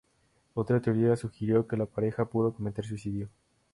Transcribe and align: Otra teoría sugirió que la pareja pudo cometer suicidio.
Otra 0.55 0.81
teoría 0.81 1.15
sugirió 1.15 1.67
que 1.67 1.77
la 1.77 1.85
pareja 1.85 2.25
pudo 2.25 2.55
cometer 2.55 2.83
suicidio. 2.83 3.29